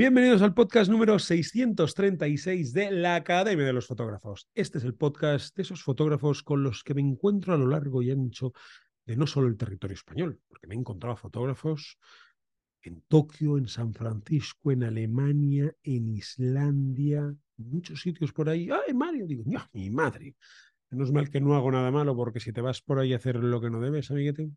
Bienvenidos 0.00 0.40
al 0.40 0.54
podcast 0.54 0.90
número 0.90 1.18
636 1.18 2.72
de 2.72 2.90
la 2.90 3.16
Academia 3.16 3.66
de 3.66 3.74
los 3.74 3.86
Fotógrafos. 3.86 4.48
Este 4.54 4.78
es 4.78 4.84
el 4.84 4.94
podcast 4.94 5.54
de 5.54 5.62
esos 5.62 5.82
fotógrafos 5.82 6.42
con 6.42 6.62
los 6.62 6.82
que 6.82 6.94
me 6.94 7.02
encuentro 7.02 7.52
a 7.52 7.58
lo 7.58 7.66
largo 7.66 8.00
y 8.00 8.10
ancho 8.10 8.54
de 9.04 9.14
no 9.14 9.26
solo 9.26 9.48
el 9.48 9.58
territorio 9.58 9.92
español, 9.92 10.40
porque 10.48 10.66
me 10.66 10.74
he 10.74 10.78
encontrado 10.78 11.16
fotógrafos 11.16 11.98
en 12.80 13.02
Tokio, 13.08 13.58
en 13.58 13.68
San 13.68 13.92
Francisco, 13.92 14.72
en 14.72 14.84
Alemania, 14.84 15.70
en 15.82 16.08
Islandia, 16.08 17.34
muchos 17.58 18.00
sitios 18.00 18.32
por 18.32 18.48
ahí. 18.48 18.70
¡Ay, 18.70 18.94
Mario! 18.94 19.26
Digo, 19.26 19.42
¡ya, 19.44 19.68
mi 19.74 19.90
madre! 19.90 20.34
Menos 20.88 21.12
mal 21.12 21.28
que 21.28 21.42
no 21.42 21.54
hago 21.54 21.70
nada 21.70 21.90
malo, 21.90 22.16
porque 22.16 22.40
si 22.40 22.54
te 22.54 22.62
vas 22.62 22.80
por 22.80 23.00
ahí 23.00 23.12
a 23.12 23.16
hacer 23.16 23.36
lo 23.36 23.60
que 23.60 23.68
no 23.68 23.82
debes, 23.82 24.10
amiguete, 24.10 24.50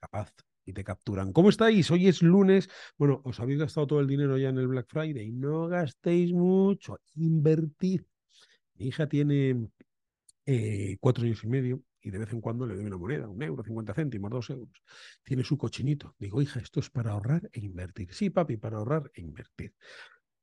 capaz 0.00 0.34
y 0.64 0.72
te 0.72 0.84
capturan. 0.84 1.32
¿Cómo 1.32 1.48
estáis? 1.48 1.90
Hoy 1.90 2.08
es 2.08 2.22
lunes. 2.22 2.68
Bueno, 2.98 3.22
os 3.24 3.40
habéis 3.40 3.58
gastado 3.58 3.86
todo 3.86 4.00
el 4.00 4.06
dinero 4.06 4.38
ya 4.38 4.48
en 4.48 4.58
el 4.58 4.68
Black 4.68 4.86
Friday. 4.88 5.30
No 5.32 5.68
gastéis 5.68 6.32
mucho, 6.32 6.98
invertid. 7.14 8.02
Mi 8.74 8.86
hija 8.86 9.08
tiene 9.08 9.68
eh, 10.46 10.96
cuatro 11.00 11.24
años 11.24 11.44
y 11.44 11.48
medio 11.48 11.82
y 12.02 12.10
de 12.10 12.18
vez 12.18 12.32
en 12.32 12.40
cuando 12.40 12.66
le 12.66 12.74
doy 12.74 12.86
una 12.86 12.96
moneda, 12.96 13.28
un 13.28 13.42
euro, 13.42 13.62
cincuenta 13.62 13.94
céntimos, 13.94 14.30
dos 14.30 14.50
euros. 14.50 14.82
Tiene 15.22 15.44
su 15.44 15.58
cochinito. 15.58 16.14
Digo, 16.18 16.40
hija, 16.40 16.60
esto 16.60 16.80
es 16.80 16.90
para 16.90 17.12
ahorrar 17.12 17.50
e 17.52 17.60
invertir. 17.60 18.12
Sí, 18.14 18.30
papi, 18.30 18.56
para 18.56 18.78
ahorrar 18.78 19.10
e 19.14 19.20
invertir. 19.20 19.74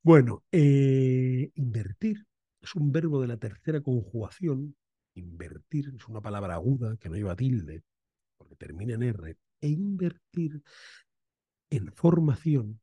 Bueno, 0.02 0.44
eh, 0.52 1.50
invertir 1.54 2.26
es 2.60 2.74
un 2.74 2.92
verbo 2.92 3.20
de 3.20 3.28
la 3.28 3.36
tercera 3.36 3.80
conjugación. 3.80 4.76
Invertir 5.14 5.92
es 5.96 6.08
una 6.08 6.20
palabra 6.20 6.54
aguda 6.54 6.96
que 6.96 7.08
no 7.08 7.16
lleva 7.16 7.34
tilde, 7.34 7.82
porque 8.36 8.54
termina 8.54 8.94
en 8.94 9.02
R, 9.02 9.36
e 9.60 9.68
invertir 9.68 10.62
en 11.70 11.92
formación 11.92 12.80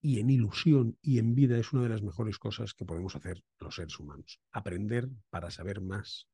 y 0.00 0.20
en 0.20 0.30
ilusión 0.30 0.96
y 1.02 1.18
en 1.18 1.34
vida 1.34 1.58
es 1.58 1.72
una 1.72 1.82
de 1.82 1.88
las 1.88 2.02
mejores 2.02 2.38
cosas 2.38 2.74
que 2.74 2.84
podemos 2.84 3.16
hacer 3.16 3.42
los 3.58 3.74
seres 3.74 3.98
humanos. 3.98 4.40
Aprender 4.52 5.08
para 5.30 5.50
saber 5.50 5.80
más, 5.80 6.28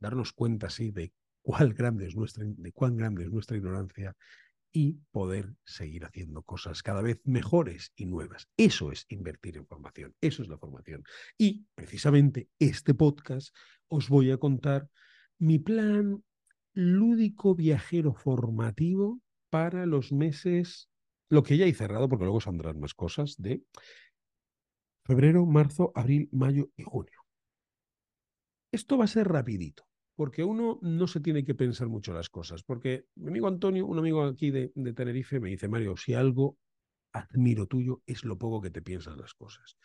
darnos 0.00 0.32
cuenta 0.32 0.68
así 0.68 0.90
de 0.90 1.12
grande 1.74 2.06
es 2.06 2.16
nuestra, 2.16 2.44
de 2.46 2.72
cuán 2.72 2.96
grande 2.96 3.24
es 3.24 3.30
nuestra 3.30 3.56
ignorancia 3.56 4.16
y 4.72 4.98
poder 5.12 5.54
seguir 5.64 6.04
haciendo 6.04 6.42
cosas 6.42 6.82
cada 6.82 7.00
vez 7.00 7.20
mejores 7.24 7.92
y 7.94 8.06
nuevas. 8.06 8.48
Eso 8.56 8.90
es 8.90 9.06
invertir 9.08 9.56
en 9.56 9.66
formación, 9.66 10.14
eso 10.20 10.42
es 10.42 10.48
la 10.48 10.58
formación. 10.58 11.04
Y 11.38 11.66
precisamente 11.74 12.48
este 12.58 12.94
podcast 12.94 13.54
os 13.88 14.08
voy 14.08 14.32
a 14.32 14.38
contar 14.38 14.88
mi 15.38 15.58
plan 15.58 16.24
lúdico 16.74 17.54
viajero 17.54 18.14
formativo 18.14 19.20
para 19.50 19.86
los 19.86 20.12
meses, 20.12 20.88
lo 21.30 21.42
que 21.42 21.56
ya 21.56 21.66
he 21.66 21.74
cerrado, 21.74 22.08
porque 22.08 22.24
luego 22.24 22.40
saldrán 22.40 22.80
más 22.80 22.94
cosas, 22.94 23.36
de 23.38 23.62
febrero, 25.04 25.46
marzo, 25.46 25.92
abril, 25.94 26.28
mayo 26.32 26.70
y 26.76 26.82
junio. 26.82 27.20
Esto 28.72 28.98
va 28.98 29.04
a 29.04 29.08
ser 29.08 29.28
rapidito, 29.28 29.86
porque 30.16 30.42
uno 30.42 30.80
no 30.82 31.06
se 31.06 31.20
tiene 31.20 31.44
que 31.44 31.54
pensar 31.54 31.88
mucho 31.88 32.12
las 32.12 32.28
cosas, 32.28 32.64
porque 32.64 33.06
mi 33.14 33.28
amigo 33.28 33.46
Antonio, 33.46 33.86
un 33.86 33.98
amigo 33.98 34.24
aquí 34.24 34.50
de, 34.50 34.72
de 34.74 34.92
Tenerife, 34.92 35.38
me 35.38 35.50
dice, 35.50 35.68
Mario, 35.68 35.96
si 35.96 36.14
algo 36.14 36.58
admiro 37.12 37.66
tuyo 37.66 38.02
es 38.06 38.24
lo 38.24 38.36
poco 38.36 38.60
que 38.60 38.70
te 38.70 38.82
piensas 38.82 39.16
las 39.16 39.34
cosas. 39.34 39.76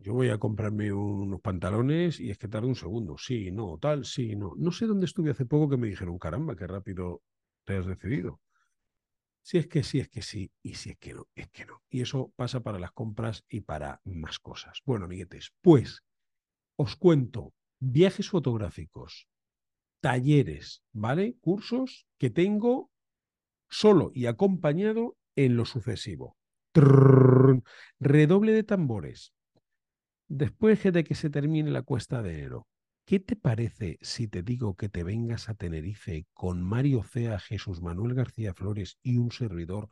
Yo 0.00 0.14
voy 0.14 0.28
a 0.30 0.38
comprarme 0.38 0.92
unos 0.92 1.40
pantalones 1.40 2.20
y 2.20 2.30
es 2.30 2.38
que 2.38 2.46
tarda 2.48 2.68
un 2.68 2.76
segundo. 2.76 3.18
Sí, 3.18 3.50
no, 3.50 3.78
tal, 3.78 4.04
sí, 4.04 4.36
no. 4.36 4.52
No 4.56 4.70
sé 4.70 4.86
dónde 4.86 5.06
estuve 5.06 5.30
hace 5.32 5.44
poco 5.44 5.68
que 5.68 5.76
me 5.76 5.88
dijeron, 5.88 6.18
caramba, 6.18 6.54
qué 6.56 6.66
rápido 6.66 7.22
te 7.64 7.76
has 7.76 7.86
decidido. 7.86 8.40
Si 9.42 9.58
es 9.58 9.66
que 9.66 9.82
sí, 9.82 9.98
es 9.98 10.08
que 10.08 10.22
sí, 10.22 10.52
y 10.62 10.74
si 10.74 10.90
es 10.90 10.98
que 10.98 11.14
no, 11.14 11.26
es 11.34 11.48
que 11.48 11.64
no. 11.64 11.82
Y 11.90 12.02
eso 12.02 12.32
pasa 12.36 12.60
para 12.60 12.78
las 12.78 12.92
compras 12.92 13.44
y 13.48 13.62
para 13.62 14.00
más 14.04 14.38
cosas. 14.38 14.80
Bueno, 14.84 15.06
amiguetes, 15.06 15.52
pues 15.62 16.02
os 16.76 16.94
cuento 16.96 17.54
viajes 17.80 18.28
fotográficos, 18.28 19.26
talleres, 20.00 20.82
¿vale? 20.92 21.36
Cursos 21.40 22.06
que 22.18 22.30
tengo 22.30 22.90
solo 23.68 24.10
y 24.14 24.26
acompañado 24.26 25.16
en 25.34 25.56
lo 25.56 25.64
sucesivo. 25.64 26.36
Redoble 27.98 28.52
de 28.52 28.62
tambores 28.62 29.32
después 30.28 30.82
de 30.82 31.04
que 31.04 31.14
se 31.14 31.30
termine 31.30 31.70
la 31.70 31.82
cuesta 31.82 32.22
de 32.22 32.38
enero, 32.38 32.68
¿qué 33.04 33.18
te 33.18 33.36
parece 33.36 33.98
si 34.02 34.28
te 34.28 34.42
digo 34.42 34.76
que 34.76 34.88
te 34.88 35.02
vengas 35.02 35.48
a 35.48 35.54
Tenerife 35.54 36.26
con 36.34 36.62
Mario 36.62 37.02
Cea, 37.02 37.38
Jesús 37.38 37.80
Manuel 37.80 38.14
García 38.14 38.54
Flores 38.54 38.98
y 39.02 39.16
un 39.16 39.32
servidor 39.32 39.88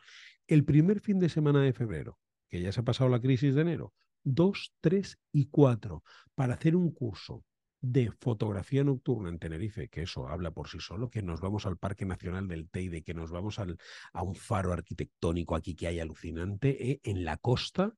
el 0.47 0.64
primer 0.64 1.00
fin 1.00 1.19
de 1.19 1.28
semana 1.28 1.62
de 1.62 1.72
febrero, 1.72 2.19
que 2.48 2.60
ya 2.60 2.70
se 2.72 2.80
ha 2.80 2.84
pasado 2.84 3.10
la 3.10 3.20
crisis 3.20 3.54
de 3.54 3.62
enero? 3.62 3.94
2, 4.24 4.74
3 4.80 5.19
y 5.32 5.47
4, 5.47 6.02
para 6.34 6.54
hacer 6.54 6.76
un 6.76 6.92
curso 6.92 7.44
de 7.80 8.10
fotografía 8.10 8.82
nocturna 8.84 9.28
en 9.28 9.38
Tenerife, 9.38 9.88
que 9.88 10.03
eso 10.03 10.28
habla 10.28 10.50
por 10.50 10.68
sí 10.68 10.80
solo, 10.80 11.08
que 11.08 11.22
nos 11.22 11.41
vamos 11.41 11.66
al 11.66 11.76
Parque 11.76 12.04
Nacional 12.04 12.48
del 12.48 12.68
Teide, 12.68 13.03
que 13.03 13.14
nos 13.14 13.30
vamos 13.30 13.58
al, 13.58 13.78
a 14.12 14.22
un 14.22 14.34
faro 14.34 14.72
arquitectónico 14.72 15.54
aquí 15.54 15.74
que 15.74 15.86
hay 15.86 16.00
alucinante, 16.00 16.91
¿eh? 16.91 17.00
en 17.04 17.24
la 17.24 17.36
costa, 17.36 17.94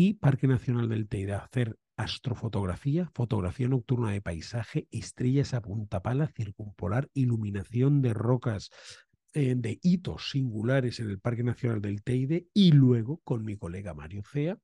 y 0.00 0.14
Parque 0.14 0.46
Nacional 0.46 0.88
del 0.88 1.08
Teide, 1.08 1.32
hacer 1.32 1.76
astrofotografía, 1.96 3.10
fotografía 3.16 3.66
nocturna 3.66 4.12
de 4.12 4.20
paisaje, 4.20 4.86
estrellas 4.92 5.54
a 5.54 5.60
punta 5.60 6.02
pala, 6.02 6.28
circumpolar, 6.28 7.10
iluminación 7.14 8.00
de 8.00 8.14
rocas 8.14 8.70
eh, 9.34 9.56
de 9.56 9.80
hitos 9.82 10.30
singulares 10.30 11.00
en 11.00 11.10
el 11.10 11.18
Parque 11.18 11.42
Nacional 11.42 11.80
del 11.80 12.04
Teide 12.04 12.46
y 12.54 12.70
luego 12.70 13.18
con 13.24 13.44
mi 13.44 13.56
colega 13.56 13.92
Mario 13.92 14.22
Cea, 14.22 14.60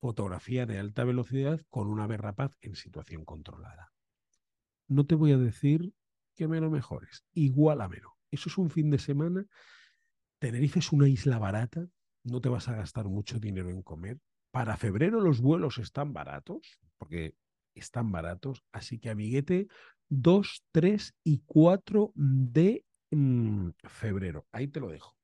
fotografía 0.00 0.66
de 0.66 0.78
alta 0.78 1.02
velocidad 1.02 1.60
con 1.68 1.88
una 1.88 2.06
berrapaz 2.06 2.52
en 2.60 2.76
situación 2.76 3.24
controlada. 3.24 3.90
No 4.86 5.04
te 5.04 5.16
voy 5.16 5.32
a 5.32 5.36
decir 5.36 5.92
que 6.36 6.46
me 6.46 6.60
lo 6.60 6.70
mejores, 6.70 7.24
igual 7.32 7.80
a 7.80 7.88
menos. 7.88 8.12
Eso 8.30 8.48
es 8.48 8.56
un 8.56 8.70
fin 8.70 8.88
de 8.90 9.00
semana. 9.00 9.44
Tenerife 10.38 10.78
es 10.78 10.92
una 10.92 11.08
isla 11.08 11.40
barata, 11.40 11.88
no 12.22 12.40
te 12.40 12.48
vas 12.48 12.68
a 12.68 12.76
gastar 12.76 13.08
mucho 13.08 13.40
dinero 13.40 13.68
en 13.68 13.82
comer, 13.82 14.20
para 14.50 14.76
febrero 14.76 15.20
los 15.20 15.40
vuelos 15.40 15.78
están 15.78 16.12
baratos, 16.12 16.80
porque 16.98 17.34
están 17.74 18.12
baratos, 18.12 18.64
así 18.72 18.98
que 18.98 19.10
amiguete 19.10 19.68
2, 20.08 20.64
3 20.72 21.14
y 21.24 21.42
4 21.46 22.12
de 22.14 22.84
mm, 23.10 23.70
febrero. 23.84 24.46
Ahí 24.52 24.68
te 24.68 24.80
lo 24.80 24.88
dejo. 24.88 25.16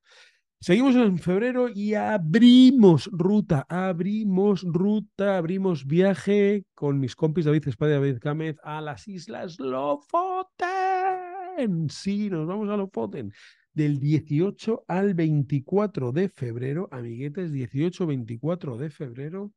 Seguimos 0.58 0.94
en 0.96 1.18
febrero 1.18 1.68
y 1.68 1.94
abrimos 1.94 3.10
ruta, 3.12 3.66
abrimos 3.68 4.62
ruta, 4.62 5.36
abrimos 5.36 5.86
viaje 5.86 6.64
con 6.74 6.98
mis 6.98 7.14
compis 7.14 7.44
David 7.44 7.68
Espada 7.68 7.90
y 7.92 7.94
David 7.94 8.18
Gámez 8.20 8.56
a 8.62 8.80
las 8.80 9.06
Islas 9.06 9.58
Lofoten. 9.60 10.56
Sí, 11.90 12.30
nos 12.30 12.46
vamos 12.46 12.70
a 12.70 12.76
Lofoten 12.76 13.32
del 13.76 14.00
18 14.00 14.84
al 14.88 15.12
24 15.12 16.10
de 16.10 16.30
febrero, 16.30 16.88
amiguetes, 16.90 17.52
18-24 17.52 18.78
de 18.78 18.90
febrero. 18.90 19.52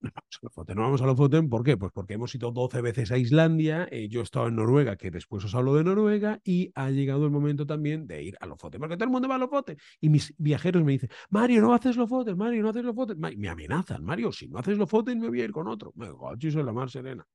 No 0.00 0.10
vamos 0.14 0.36
a 0.36 0.38
Lofoten, 0.42 0.76
no 0.76 0.82
vamos 0.82 1.02
a 1.02 1.48
¿por 1.48 1.64
qué? 1.64 1.76
Pues 1.76 1.92
porque 1.92 2.14
hemos 2.14 2.34
ido 2.34 2.50
12 2.50 2.80
veces 2.80 3.10
a 3.10 3.18
Islandia, 3.18 3.88
eh, 3.90 4.08
yo 4.08 4.20
he 4.20 4.22
estado 4.22 4.46
en 4.46 4.56
Noruega, 4.56 4.96
que 4.96 5.10
después 5.10 5.44
os 5.44 5.54
hablo 5.54 5.74
de 5.74 5.84
Noruega, 5.84 6.40
y 6.44 6.72
ha 6.76 6.88
llegado 6.90 7.26
el 7.26 7.30
momento 7.30 7.66
también 7.66 8.06
de 8.06 8.22
ir 8.22 8.36
a 8.40 8.46
Lofoten, 8.46 8.80
porque 8.80 8.96
todo 8.96 9.04
el 9.04 9.10
mundo 9.10 9.28
va 9.28 9.34
a 9.34 9.38
Lofoten. 9.38 9.76
Y 10.00 10.08
mis 10.08 10.34
viajeros 10.38 10.82
me 10.82 10.92
dicen, 10.92 11.10
Mario, 11.28 11.60
no 11.60 11.74
haces 11.74 11.96
Lofoten, 11.96 12.38
Mario, 12.38 12.62
no 12.62 12.70
haces 12.70 12.84
Lofoten. 12.84 13.18
Me 13.18 13.48
amenazan, 13.48 14.02
Mario, 14.02 14.32
si 14.32 14.48
no 14.48 14.58
haces 14.60 14.78
Lofoten 14.78 15.18
me 15.18 15.28
voy 15.28 15.42
a 15.42 15.44
ir 15.44 15.52
con 15.52 15.68
otro. 15.68 15.92
Me 15.94 16.06
digo, 16.06 16.30
soy 16.40 16.62
la 16.62 16.72
mar 16.72 16.88
serena. 16.88 17.26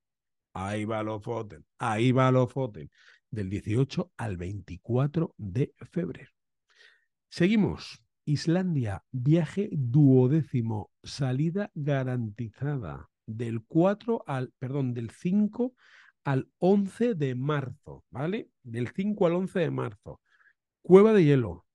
Ahí 0.54 0.86
va 0.86 1.04
Lofoten, 1.04 1.64
ahí 1.78 2.12
va 2.12 2.32
Lofoten 2.32 2.90
del 3.34 3.50
18 3.50 4.12
al 4.16 4.38
24 4.38 5.34
de 5.38 5.74
febrero. 5.92 6.32
Seguimos. 7.30 8.00
Islandia, 8.26 9.04
viaje 9.12 9.68
duodécimo, 9.74 10.92
salida 11.04 11.72
garantizada 11.74 13.10
del 13.26 13.66
4 13.66 14.24
al, 14.26 14.54
perdón, 14.60 14.94
del 14.94 15.10
5 15.10 15.74
al 16.24 16.48
11 16.60 17.16
de 17.16 17.36
marzo, 17.36 18.06
¿vale? 18.12 18.50
Del 18.64 18.88
5 18.88 19.26
al 19.28 19.34
11 19.34 19.60
de 19.60 19.72
marzo. 19.72 20.22
Cueva 20.82 21.12
de 21.12 21.26
hielo, 21.26 21.66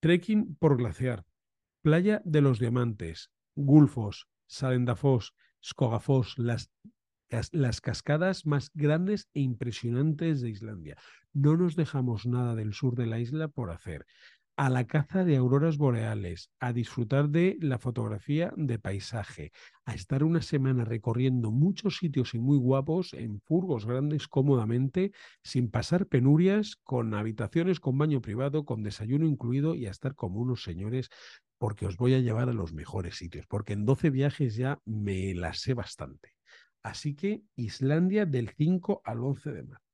trekking 0.00 0.56
por 0.56 0.76
glaciar, 0.76 1.24
playa 1.82 2.20
de 2.24 2.40
los 2.40 2.58
diamantes, 2.58 3.30
Gulfos, 3.54 4.28
Salendafos, 4.48 5.36
Skogafos, 5.62 6.36
las, 6.36 6.72
las 7.52 7.80
cascadas 7.80 8.46
más 8.46 8.70
grandes 8.74 9.28
e 9.34 9.40
impresionantes 9.40 10.40
de 10.40 10.50
Islandia. 10.50 10.96
No 11.32 11.56
nos 11.56 11.76
dejamos 11.76 12.26
nada 12.26 12.54
del 12.54 12.72
sur 12.72 12.94
de 12.94 13.06
la 13.06 13.18
isla 13.18 13.48
por 13.48 13.70
hacer 13.70 14.06
a 14.56 14.70
la 14.70 14.86
caza 14.86 15.22
de 15.22 15.36
auroras 15.36 15.76
boreales, 15.76 16.50
a 16.60 16.72
disfrutar 16.72 17.28
de 17.28 17.58
la 17.60 17.78
fotografía 17.78 18.54
de 18.56 18.78
paisaje, 18.78 19.52
a 19.84 19.94
estar 19.94 20.24
una 20.24 20.40
semana 20.40 20.86
recorriendo 20.86 21.50
muchos 21.50 21.98
sitios 21.98 22.34
y 22.34 22.38
muy 22.38 22.56
guapos 22.56 23.12
en 23.12 23.42
furgos 23.42 23.84
grandes 23.84 24.28
cómodamente, 24.28 25.12
sin 25.42 25.70
pasar 25.70 26.06
penurias, 26.06 26.76
con 26.84 27.12
habitaciones 27.12 27.80
con 27.80 27.98
baño 27.98 28.22
privado, 28.22 28.64
con 28.64 28.82
desayuno 28.82 29.26
incluido 29.26 29.74
y 29.74 29.86
a 29.86 29.90
estar 29.90 30.14
como 30.14 30.40
unos 30.40 30.62
señores 30.62 31.10
porque 31.58 31.86
os 31.86 31.96
voy 31.98 32.14
a 32.14 32.20
llevar 32.20 32.48
a 32.48 32.54
los 32.54 32.72
mejores 32.72 33.16
sitios, 33.16 33.46
porque 33.46 33.74
en 33.74 33.84
12 33.84 34.08
viajes 34.10 34.56
ya 34.56 34.80
me 34.86 35.34
las 35.34 35.60
sé 35.60 35.74
bastante. 35.74 36.35
Así 36.86 37.16
que 37.16 37.42
Islandia 37.56 38.26
del 38.26 38.50
5 38.50 39.02
al 39.04 39.24
11 39.24 39.52
de 39.52 39.62
marzo 39.64 39.86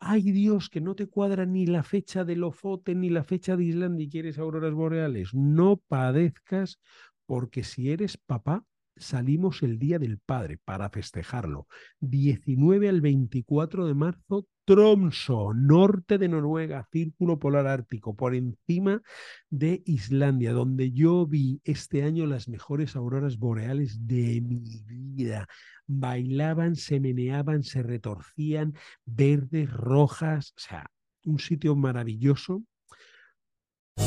ay 0.00 0.32
Dios, 0.32 0.70
que 0.70 0.80
no 0.80 0.96
te 0.96 1.06
cuadra 1.06 1.44
ni 1.44 1.66
la 1.66 1.82
fecha 1.82 2.24
de 2.24 2.34
Lofoten 2.34 3.00
ni 3.00 3.10
la 3.10 3.22
fecha 3.22 3.54
de 3.54 3.64
Islandia 3.64 4.06
y 4.06 4.08
quieres 4.08 4.38
auroras 4.38 4.72
boreales. 4.72 5.34
No 5.34 5.76
padezcas, 5.76 6.80
porque 7.26 7.62
si 7.62 7.90
eres 7.90 8.16
papá, 8.16 8.64
salimos 8.96 9.62
el 9.62 9.78
Día 9.78 9.98
del 9.98 10.18
Padre 10.18 10.58
para 10.64 10.88
festejarlo. 10.88 11.68
19 12.00 12.88
al 12.88 13.02
24 13.02 13.86
de 13.86 13.94
marzo, 13.94 14.48
Tromso, 14.70 15.52
norte 15.52 16.16
de 16.16 16.28
Noruega, 16.28 16.86
círculo 16.92 17.40
polar 17.40 17.66
ártico, 17.66 18.14
por 18.14 18.36
encima 18.36 19.02
de 19.48 19.82
Islandia, 19.84 20.52
donde 20.52 20.92
yo 20.92 21.26
vi 21.26 21.60
este 21.64 22.04
año 22.04 22.24
las 22.26 22.48
mejores 22.48 22.94
auroras 22.94 23.36
boreales 23.36 24.06
de 24.06 24.40
mi 24.40 24.62
vida. 24.86 25.48
Bailaban, 25.88 26.76
se 26.76 27.00
meneaban, 27.00 27.64
se 27.64 27.82
retorcían, 27.82 28.74
verdes, 29.06 29.72
rojas, 29.72 30.54
o 30.56 30.60
sea, 30.60 30.86
un 31.24 31.40
sitio 31.40 31.74
maravilloso 31.74 32.62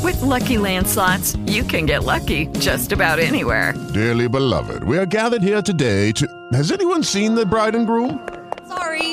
With 0.02 0.22
lucky 0.22 0.56
landslots, 0.56 1.38
you 1.46 1.64
can 1.64 1.86
get 1.86 2.06
lucky 2.06 2.48
just 2.60 2.94
about 2.94 3.20
anywhere. 3.20 3.74
Dearly 3.94 4.30
beloved, 4.30 4.86
we 4.86 4.98
are 4.98 5.06
gathered 5.06 5.44
here 5.44 5.62
today 5.62 6.14
to. 6.14 6.26
Has 6.54 6.72
anyone 6.72 7.04
seen 7.04 7.36
the 7.36 7.46
bride 7.46 7.76
and 7.76 7.86
groom? 7.86 8.26
Sorry, 8.68 9.13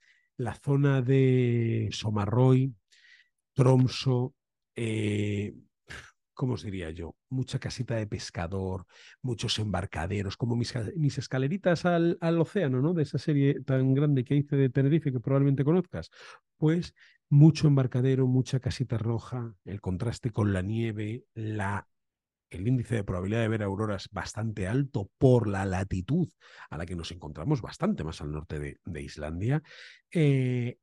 la 0.41 0.55
zona 0.55 1.01
de 1.01 1.89
Somarroy, 1.91 2.73
Tromso, 3.53 4.33
eh, 4.75 5.53
¿cómo 6.33 6.53
os 6.53 6.63
diría 6.63 6.89
yo? 6.89 7.15
Mucha 7.29 7.59
casita 7.59 7.95
de 7.95 8.07
pescador, 8.07 8.85
muchos 9.21 9.59
embarcaderos, 9.59 10.37
como 10.37 10.55
mis, 10.55 10.73
escaleritas 11.17 11.85
al, 11.85 12.17
al, 12.21 12.39
océano, 12.39 12.81
¿no? 12.81 12.93
De 12.93 13.03
esa 13.03 13.17
serie 13.17 13.61
tan 13.61 13.93
grande 13.93 14.23
que 14.23 14.35
hice 14.35 14.55
de 14.55 14.69
Tenerife 14.69 15.11
que 15.11 15.19
probablemente 15.19 15.63
conozcas. 15.63 16.09
Pues 16.57 16.95
mucho 17.29 17.67
embarcadero, 17.67 18.27
mucha 18.27 18.59
casita 18.59 18.97
roja, 18.97 19.53
el 19.65 19.81
contraste 19.81 20.31
con 20.31 20.53
la 20.53 20.61
nieve, 20.61 21.25
la, 21.33 21.87
el 22.51 22.67
índice 22.67 22.95
de 22.95 23.03
probabilidad 23.03 23.41
de 23.41 23.47
ver 23.47 23.63
auroras 23.63 24.09
bastante 24.11 24.67
alto 24.67 25.09
por 25.17 25.47
la 25.47 25.65
latitud 25.65 26.29
a 26.69 26.77
la 26.77 26.85
que 26.85 26.95
nos 26.95 27.11
encontramos, 27.11 27.61
bastante 27.61 28.03
más 28.03 28.21
al 28.21 28.31
norte 28.31 28.77
de, 28.85 29.01
Islandia. 29.01 29.63
Eh, 30.11 30.77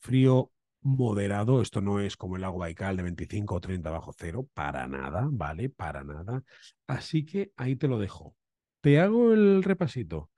frío 0.00 0.50
moderado, 0.82 1.60
esto 1.60 1.80
no 1.80 2.00
es 2.00 2.16
como 2.16 2.36
el 2.36 2.42
lago 2.42 2.58
Baikal 2.58 2.96
de 2.96 3.02
25 3.02 3.54
o 3.54 3.60
30 3.60 3.90
bajo 3.90 4.12
cero, 4.16 4.48
para 4.54 4.88
nada, 4.88 5.28
¿vale? 5.30 5.68
Para 5.68 6.02
nada. 6.02 6.42
Así 6.86 7.24
que 7.24 7.52
ahí 7.56 7.76
te 7.76 7.86
lo 7.86 7.98
dejo. 7.98 8.34
Te 8.80 8.98
hago 8.98 9.32
el 9.32 9.62
repasito. 9.62 10.30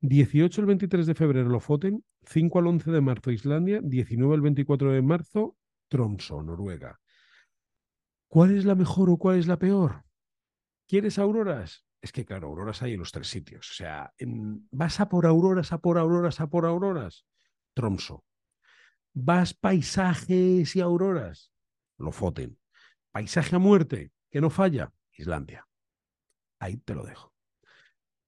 18 0.00 0.62
al 0.62 0.66
23 0.66 1.06
de 1.06 1.14
febrero 1.14 1.50
Lofoten, 1.50 2.02
5 2.22 2.58
al 2.58 2.66
11 2.66 2.90
de 2.90 3.00
marzo 3.02 3.30
Islandia, 3.30 3.80
19 3.82 4.34
al 4.34 4.40
24 4.40 4.92
de 4.92 5.02
marzo 5.02 5.56
Tromso, 5.88 6.42
Noruega. 6.42 6.98
¿Cuál 8.28 8.56
es 8.56 8.64
la 8.64 8.74
mejor 8.74 9.10
o 9.10 9.18
cuál 9.18 9.38
es 9.38 9.46
la 9.46 9.58
peor? 9.58 10.04
¿Quieres 10.90 11.20
auroras? 11.20 11.86
Es 12.02 12.10
que 12.10 12.24
claro, 12.24 12.48
auroras 12.48 12.82
hay 12.82 12.94
en 12.94 12.98
los 12.98 13.12
tres 13.12 13.28
sitios. 13.28 13.70
O 13.70 13.74
sea, 13.74 14.12
vas 14.72 14.98
a 14.98 15.08
por 15.08 15.24
auroras, 15.24 15.72
a 15.72 15.78
por 15.78 15.98
auroras, 15.98 16.40
a 16.40 16.50
por 16.50 16.66
auroras. 16.66 17.24
Tromso, 17.74 18.24
vas 19.12 19.54
paisajes 19.54 20.74
y 20.74 20.80
auroras, 20.80 21.52
Lofoten. 21.96 22.58
Paisaje 23.12 23.54
a 23.54 23.60
muerte, 23.60 24.10
que 24.32 24.40
no 24.40 24.50
falla, 24.50 24.92
Islandia. 25.12 25.64
Ahí 26.58 26.78
te 26.78 26.96
lo 26.96 27.04
dejo. 27.04 27.32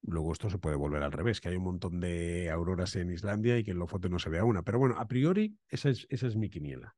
Luego 0.01 0.31
esto 0.31 0.49
se 0.49 0.57
puede 0.57 0.77
volver 0.77 1.03
al 1.03 1.11
revés, 1.11 1.41
que 1.41 1.49
hay 1.49 1.57
un 1.57 1.65
montón 1.65 1.99
de 1.99 2.49
auroras 2.49 2.95
en 2.95 3.11
Islandia 3.11 3.57
y 3.57 3.65
que 3.65 3.71
en 3.71 3.79
Lofoten 3.79 4.13
no 4.13 4.19
se 4.19 4.29
vea 4.29 4.45
una. 4.45 4.63
Pero 4.63 4.79
bueno, 4.79 4.95
a 4.97 5.05
priori 5.09 5.57
esa 5.67 5.89
es, 5.89 6.07
esa 6.09 6.27
es 6.27 6.37
mi 6.37 6.49
quiniela. 6.49 6.95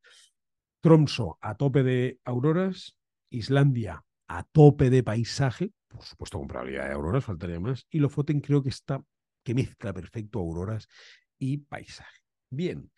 Tromso 0.80 1.40
a 1.42 1.58
tope 1.58 1.82
de 1.82 2.20
auroras, 2.24 3.00
Islandia 3.32 4.06
a 4.28 4.44
tope 4.44 4.90
de 4.90 5.04
paisaje, 5.04 5.72
por 5.88 6.04
supuesto 6.04 6.38
con 6.38 6.48
probabilidad 6.48 6.88
de 6.88 6.94
auroras, 6.94 7.26
faltaría 7.26 7.60
más, 7.60 7.86
y 7.90 8.00
Lofoten 8.00 8.42
creo 8.42 8.62
que 8.62 8.70
está, 8.70 9.04
que 9.44 9.54
mezcla 9.54 9.94
perfecto 9.94 10.40
auroras 10.40 10.88
y 11.38 11.58
paisaje. 11.58 12.22
Bien, 12.50 12.92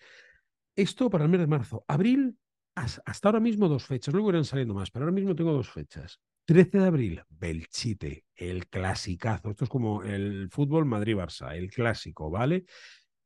esto 0.76 1.10
para 1.10 1.26
el 1.26 1.30
mes 1.30 1.40
de 1.40 1.48
marzo. 1.48 1.84
Abril, 1.88 2.38
hasta 2.76 3.28
ahora 3.28 3.40
mismo 3.40 3.68
dos 3.68 3.86
fechas, 3.86 4.14
luego 4.14 4.30
irán 4.30 4.46
saliendo 4.46 4.74
más, 4.74 4.92
pero 4.92 5.06
ahora 5.06 5.16
mismo 5.16 5.36
tengo 5.36 5.52
dos 5.52 5.70
fechas. 5.70 6.20
13 6.46 6.78
de 6.78 6.86
abril, 6.86 7.24
Belchite, 7.28 8.24
el 8.34 8.68
clasicazo. 8.68 9.50
Esto 9.50 9.66
es 9.66 9.70
como 9.70 10.04
el 10.04 10.48
fútbol 10.50 10.86
Madrid-Barça, 10.86 11.54
el 11.54 11.70
clásico, 11.70 12.30
¿vale? 12.30 12.64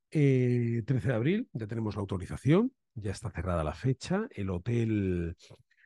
Eh, 0.09 0.81
13 0.85 1.07
de 1.09 1.13
abril, 1.13 1.49
ya 1.53 1.67
tenemos 1.67 1.95
la 1.95 2.01
autorización, 2.01 2.73
ya 2.95 3.11
está 3.11 3.29
cerrada 3.29 3.63
la 3.63 3.75
fecha. 3.75 4.27
El 4.31 4.49
hotel 4.49 5.35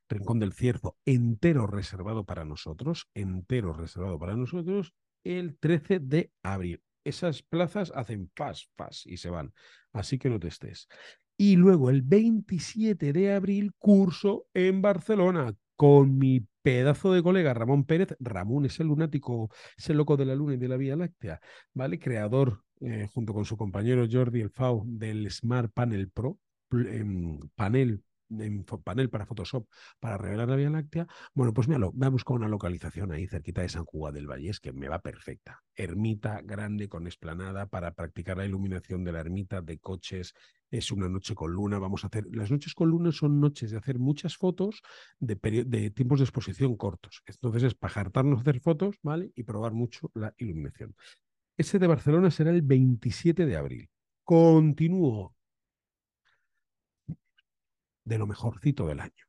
Rincón 0.09 0.39
del 0.39 0.53
Cierzo, 0.53 0.97
entero 1.05 1.67
reservado 1.67 2.25
para 2.25 2.45
nosotros, 2.45 3.09
entero 3.13 3.73
reservado 3.73 4.19
para 4.19 4.35
nosotros, 4.35 4.93
el 5.23 5.57
13 5.57 5.99
de 5.99 6.31
abril. 6.43 6.81
Esas 7.03 7.43
plazas 7.43 7.91
hacen 7.95 8.29
pas, 8.35 8.69
pas 8.75 9.05
y 9.05 9.17
se 9.17 9.29
van. 9.29 9.53
Así 9.93 10.17
que 10.17 10.29
no 10.29 10.39
te 10.39 10.47
estés. 10.47 10.87
Y 11.37 11.55
luego 11.55 11.89
el 11.89 12.01
27 12.01 13.13
de 13.13 13.33
abril 13.33 13.73
curso 13.77 14.47
en 14.53 14.81
Barcelona 14.81 15.53
con 15.75 16.17
mi 16.17 16.47
pedazo 16.61 17.11
de 17.11 17.21
colega 17.21 17.53
Ramón 17.53 17.83
Pérez. 17.83 18.15
Ramón 18.19 18.65
es 18.65 18.79
el 18.79 18.87
lunático, 18.87 19.49
es 19.77 19.89
el 19.89 19.97
loco 19.97 20.17
de 20.17 20.25
la 20.25 20.35
luna 20.35 20.53
y 20.53 20.57
de 20.57 20.67
la 20.67 20.77
Vía 20.77 20.95
Láctea, 20.95 21.41
¿vale? 21.73 21.99
Creador, 21.99 22.63
eh, 22.81 23.07
junto 23.13 23.33
con 23.33 23.45
su 23.45 23.57
compañero 23.57 24.07
Jordi 24.09 24.41
El 24.41 24.49
Fau, 24.49 24.83
del 24.87 25.29
Smart 25.29 25.71
Panel 25.73 26.09
Pro, 26.09 26.39
eh, 26.71 27.05
panel 27.55 28.03
panel 28.83 29.09
para 29.09 29.25
Photoshop 29.25 29.67
para 29.99 30.17
revelar 30.17 30.49
la 30.49 30.55
Vía 30.55 30.69
Láctea, 30.69 31.07
bueno, 31.33 31.53
pues 31.53 31.67
me, 31.67 31.77
me 31.77 32.05
ha 32.05 32.09
buscado 32.09 32.35
una 32.35 32.47
localización 32.47 33.11
ahí 33.11 33.27
cerquita 33.27 33.61
de 33.61 33.69
San 33.69 33.85
Juan 33.85 34.13
del 34.13 34.27
Valle, 34.27 34.49
es 34.49 34.59
que 34.59 34.73
me 34.73 34.87
va 34.87 34.99
perfecta. 34.99 35.61
Ermita 35.75 36.41
grande 36.41 36.89
con 36.89 37.07
esplanada 37.07 37.67
para 37.67 37.93
practicar 37.93 38.37
la 38.37 38.45
iluminación 38.45 39.03
de 39.03 39.11
la 39.11 39.19
ermita, 39.19 39.61
de 39.61 39.79
coches, 39.79 40.33
es 40.71 40.91
una 40.91 41.07
noche 41.07 41.35
con 41.35 41.51
luna, 41.51 41.79
vamos 41.79 42.03
a 42.03 42.07
hacer, 42.07 42.25
las 42.31 42.51
noches 42.51 42.73
con 42.73 42.89
luna 42.89 43.11
son 43.11 43.39
noches 43.39 43.71
de 43.71 43.77
hacer 43.77 43.99
muchas 43.99 44.35
fotos 44.35 44.81
de, 45.19 45.35
de 45.65 45.91
tiempos 45.91 46.19
de 46.19 46.25
exposición 46.25 46.75
cortos. 46.75 47.21
Entonces 47.25 47.63
es 47.63 47.75
para 47.75 47.93
jartarnos 47.93 48.39
a 48.39 48.41
hacer 48.41 48.59
fotos, 48.59 48.97
¿vale? 49.01 49.31
Y 49.35 49.43
probar 49.43 49.73
mucho 49.73 50.11
la 50.13 50.33
iluminación. 50.37 50.95
Ese 51.57 51.79
de 51.79 51.87
Barcelona 51.87 52.31
será 52.31 52.51
el 52.51 52.61
27 52.61 53.45
de 53.45 53.55
abril. 53.55 53.89
Continúo 54.23 55.34
de 58.05 58.17
lo 58.17 58.27
mejorcito 58.27 58.87
del 58.87 59.01
año. 59.01 59.25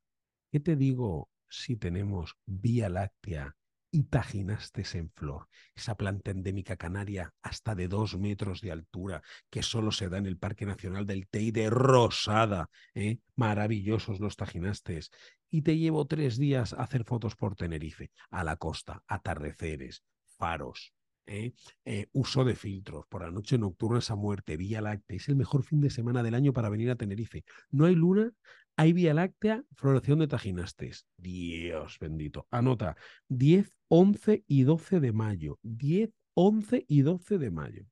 ¿Qué 0.53 0.61
te 0.61 0.77
digo 0.77 1.29
si 1.49 1.77
tenemos 1.77 2.37
Vía 2.47 2.89
Láctea 2.89 3.57
y 3.91 4.05
taginastes 4.05 4.95
en 4.95 5.11
flor. 5.11 5.49
Esa 5.75 5.97
planta 5.97 6.31
endémica 6.31 6.77
canaria 6.77 7.33
hasta 7.43 7.75
de 7.75 7.89
dos 7.89 8.19
metros 8.19 8.61
de 8.61 8.73
altura 8.73 9.23
que 9.49 9.63
solo 9.63 9.91
se 9.91 10.09
da 10.09 10.19
en 10.19 10.27
el 10.27 10.37
Parque 10.37 10.67
Nacional 10.67 11.07
del 11.07 11.29
Teide 11.29 11.71
Rosada. 11.71 12.69
¿eh? 12.95 13.21
Maravillosos 13.37 14.21
los 14.21 14.37
taginastes. 14.37 15.11
Y 15.49 15.63
te 15.63 15.79
llevo 15.79 16.07
tres 16.07 16.37
días 16.37 16.75
a 16.75 16.83
hacer 16.83 17.05
fotos 17.05 17.37
por 17.37 17.55
Tenerife, 17.55 18.11
a 18.31 18.45
la 18.45 18.57
costa, 18.57 19.03
atardeceres, 19.07 20.03
faros, 20.37 20.93
¿eh? 21.27 21.53
Eh, 21.85 22.09
uso 22.13 22.45
de 22.45 22.55
filtros, 22.55 23.07
por 23.09 23.23
la 23.23 23.31
noche 23.31 23.57
nocturna 23.57 24.01
a 24.09 24.15
muerte, 24.17 24.57
Vía 24.57 24.81
Láctea. 24.81 25.17
Es 25.17 25.29
el 25.29 25.37
mejor 25.37 25.63
fin 25.63 25.81
de 25.81 25.91
semana 25.91 26.23
del 26.23 26.35
año 26.35 26.53
para 26.53 26.69
venir 26.69 26.91
a 26.91 26.97
Tenerife. 26.97 27.45
No 27.71 27.87
hay 27.87 27.95
luna, 27.95 28.31
hay 28.77 28.93
Vía 28.93 29.15
Láctea, 29.15 29.65
floración 29.75 30.19
de 30.19 30.29
taginastes. 30.29 31.07
Dios 31.17 31.99
bendito. 31.99 32.47
Anota, 32.51 32.97
10, 33.29 33.73
11 33.89 34.45
y 34.47 34.63
12 34.65 35.01
de 35.01 35.13
mayo. 35.13 35.59
10, 35.63 36.11
11 36.35 36.85
y 36.87 37.03
12 37.03 37.39
de 37.39 37.51
mayo. 37.51 37.87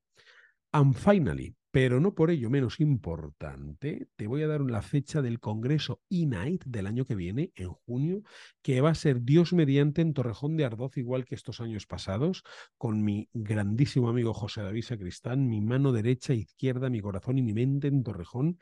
And 0.73 0.95
finally, 0.95 1.57
pero 1.75 1.99
no 2.01 2.15
por 2.15 2.31
ello 2.31 2.51
menos 2.51 2.79
importante, 2.79 4.07
te 4.15 4.29
voy 4.29 4.43
a 4.43 4.47
dar 4.47 4.61
la 4.61 4.81
fecha 4.81 5.23
del 5.23 5.41
Congreso 5.41 6.01
E-Night 6.09 6.63
del 6.67 6.87
año 6.87 7.05
que 7.05 7.17
viene, 7.17 7.53
en 7.57 7.71
junio, 7.71 8.23
que 8.63 8.81
va 8.81 8.91
a 8.91 8.95
ser 8.95 9.23
Dios 9.23 9.53
mediante 9.53 10.01
en 10.01 10.15
Torrejón 10.15 10.57
de 10.57 10.65
Ardoz, 10.65 10.97
igual 10.97 11.25
que 11.25 11.35
estos 11.35 11.61
años 11.61 11.87
pasados, 11.87 12.45
con 12.79 13.03
mi 13.03 13.29
grandísimo 13.33 14.09
amigo 14.09 14.33
José 14.35 14.63
David 14.63 14.85
Sacristán, 14.85 15.49
mi 15.49 15.61
mano 15.61 15.91
derecha, 15.91 16.33
izquierda, 16.33 16.91
mi 16.91 17.01
corazón 17.01 17.39
y 17.39 17.43
mi 17.43 17.55
mente 17.55 17.89
en 17.89 18.05
Torrejón. 18.05 18.59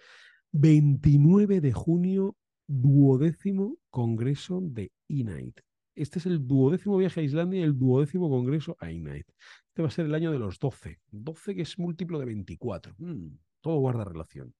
29 0.53 1.63
de 1.63 1.73
junio, 1.73 2.37
duodécimo 2.67 3.79
Congreso 3.89 4.61
de 4.63 4.93
E-Night. 5.09 5.61
Este 5.95 6.19
es 6.19 6.27
el 6.27 6.47
duodécimo 6.47 6.99
viaje 6.99 7.21
a 7.21 7.23
Islandia 7.23 7.61
y 7.61 7.63
el 7.63 7.79
duodécimo 7.79 8.29
Congreso 8.29 8.77
a 8.79 8.91
E-Night. 8.91 9.27
Este 9.69 9.81
va 9.81 9.89
a 9.89 9.91
ser 9.91 10.07
el 10.07 10.15
año 10.15 10.31
de 10.31 10.39
los 10.39 10.59
12. 10.59 11.01
12 11.11 11.55
que 11.55 11.63
es 11.63 11.79
múltiplo 11.79 12.19
de 12.19 12.27
24. 12.27 12.95
Mm, 12.99 13.29
todo 13.63 13.79
guarda 13.79 14.05
relación. 14.05 14.55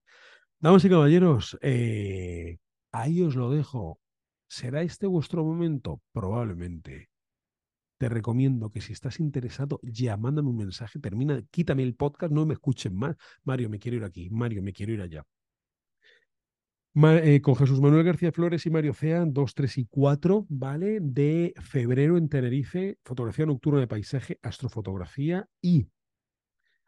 Damas 0.59 0.83
y 0.83 0.89
caballeros, 0.89 1.59
eh, 1.61 2.57
ahí 2.91 3.21
os 3.21 3.35
lo 3.35 3.51
dejo. 3.51 3.99
¿Será 4.47 4.81
este 4.81 5.05
vuestro 5.05 5.43
momento? 5.43 6.01
Probablemente. 6.11 7.09
Te 7.99 8.09
recomiendo 8.09 8.71
que 8.71 8.81
si 8.81 8.93
estás 8.93 9.19
interesado, 9.19 9.79
ya 9.83 10.17
mándame 10.17 10.49
un 10.49 10.57
mensaje, 10.57 10.99
termina, 10.99 11.43
quítame 11.51 11.83
el 11.83 11.95
podcast, 11.95 12.33
no 12.33 12.47
me 12.47 12.55
escuchen 12.55 12.95
más. 12.95 13.15
Mario, 13.43 13.69
me 13.69 13.77
quiero 13.77 13.97
ir 13.97 14.03
aquí. 14.03 14.29
Mario, 14.31 14.63
me 14.63 14.73
quiero 14.73 14.93
ir 14.93 15.01
allá. 15.01 15.23
Eh, 16.95 17.41
con 17.41 17.55
Jesús 17.55 17.81
Manuel 17.81 18.03
García 18.03 18.31
Flores 18.31 18.67
y 18.67 18.69
Mario 18.69 18.93
Cea, 18.93 19.25
2, 19.25 19.55
3 19.55 19.77
y 19.79 19.85
4, 19.85 20.45
¿vale? 20.47 20.99
De 21.01 21.55
febrero 21.59 22.17
en 22.17 22.29
Tenerife, 22.29 22.99
fotografía 23.03 23.47
nocturna 23.47 23.79
de 23.79 23.87
paisaje, 23.87 24.37
astrofotografía 24.43 25.47
y 25.59 25.87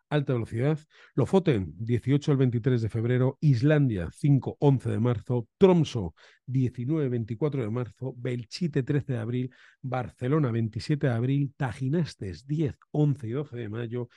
alta 0.10 0.34
velocidad. 0.34 0.78
Lofoten, 1.16 1.74
18 1.80 2.32
al 2.32 2.38
23 2.38 2.84
de 2.84 2.90
febrero, 2.90 3.40
Islandia, 3.42 4.10
5, 4.12 4.58
11 4.60 4.92
de 4.92 5.00
marzo, 5.00 5.48
Tromso, 5.58 6.14
19, 6.46 7.10
24 7.10 7.64
de 7.64 7.70
marzo, 7.72 8.14
Belchite, 8.16 8.84
13 8.84 9.14
de 9.14 9.20
abril, 9.20 9.52
Barcelona, 9.82 10.52
27 10.52 11.08
de 11.08 11.14
abril, 11.14 11.54
Tajinastes, 11.58 12.46
10, 12.46 12.78
11 12.92 13.28
y 13.28 13.32
12 13.32 13.58
de 13.58 13.70
mayo 13.70 14.10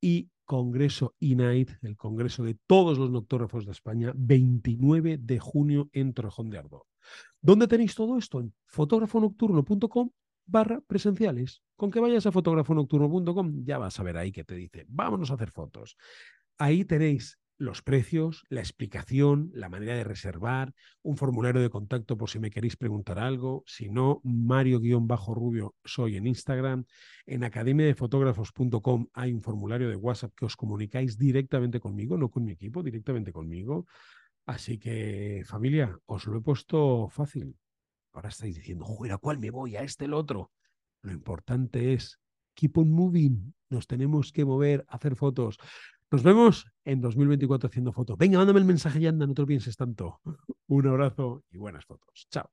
y 0.00 0.30
Congreso 0.44 1.14
INAIT, 1.20 1.72
el 1.82 1.96
Congreso 1.96 2.42
de 2.42 2.54
todos 2.66 2.96
los 2.96 3.10
noctógrafos 3.10 3.66
de 3.66 3.72
España, 3.72 4.12
29 4.16 5.18
de 5.18 5.38
junio 5.38 5.90
en 5.92 6.14
Torrejón 6.14 6.48
de 6.48 6.58
Ardoz. 6.58 6.86
¿Dónde 7.40 7.68
tenéis 7.68 7.94
todo 7.94 8.16
esto? 8.16 8.40
En 8.40 8.54
fotógrafonocturno.com 8.66 10.10
barra 10.46 10.80
presenciales. 10.80 11.62
Con 11.76 11.90
que 11.90 12.00
vayas 12.00 12.26
a 12.26 12.32
fotógrafonocturno.com 12.32 13.64
ya 13.64 13.78
vas 13.78 14.00
a 14.00 14.02
ver 14.02 14.16
ahí 14.16 14.32
que 14.32 14.44
te 14.44 14.54
dice, 14.54 14.86
vámonos 14.88 15.30
a 15.30 15.34
hacer 15.34 15.50
fotos. 15.50 15.96
Ahí 16.56 16.84
tenéis 16.84 17.38
los 17.58 17.82
precios, 17.82 18.44
la 18.48 18.60
explicación, 18.60 19.50
la 19.52 19.68
manera 19.68 19.94
de 19.94 20.04
reservar, 20.04 20.72
un 21.02 21.16
formulario 21.16 21.60
de 21.60 21.68
contacto 21.68 22.16
por 22.16 22.30
si 22.30 22.38
me 22.38 22.50
queréis 22.50 22.76
preguntar 22.76 23.18
algo. 23.18 23.64
Si 23.66 23.90
no, 23.90 24.20
Mario-Rubio 24.22 25.74
soy 25.84 26.16
en 26.16 26.28
Instagram. 26.28 26.84
En 27.26 27.42
academiadefotógrafos.com 27.42 29.08
hay 29.12 29.32
un 29.32 29.42
formulario 29.42 29.90
de 29.90 29.96
WhatsApp 29.96 30.32
que 30.36 30.46
os 30.46 30.56
comunicáis 30.56 31.18
directamente 31.18 31.80
conmigo, 31.80 32.16
no 32.16 32.30
con 32.30 32.44
mi 32.44 32.52
equipo, 32.52 32.82
directamente 32.82 33.32
conmigo. 33.32 33.86
Así 34.46 34.78
que, 34.78 35.42
familia, 35.44 35.98
os 36.06 36.26
lo 36.26 36.38
he 36.38 36.40
puesto 36.40 37.08
fácil. 37.10 37.56
Ahora 38.12 38.28
estáis 38.28 38.54
diciendo, 38.54 38.84
joder, 38.84 39.12
¿a 39.12 39.18
cuál 39.18 39.38
me 39.38 39.50
voy? 39.50 39.76
¿A 39.76 39.82
este 39.82 40.04
el 40.04 40.14
otro? 40.14 40.52
Lo 41.02 41.12
importante 41.12 41.92
es 41.92 42.20
keep 42.54 42.78
on 42.78 42.90
moving. 42.90 43.54
Nos 43.68 43.86
tenemos 43.86 44.32
que 44.32 44.44
mover, 44.44 44.84
hacer 44.88 45.16
fotos. 45.16 45.58
Nos 46.10 46.22
vemos 46.22 46.66
en 46.84 47.02
2024 47.02 47.68
haciendo 47.68 47.92
fotos. 47.92 48.16
Venga, 48.16 48.38
mándame 48.38 48.60
el 48.60 48.64
mensaje 48.64 48.98
y 49.00 49.06
anda, 49.06 49.26
no 49.26 49.34
te 49.34 49.42
lo 49.42 49.46
pienses 49.46 49.76
tanto. 49.76 50.20
Un 50.68 50.86
abrazo 50.86 51.44
y 51.50 51.58
buenas 51.58 51.84
fotos. 51.84 52.26
Chao. 52.30 52.50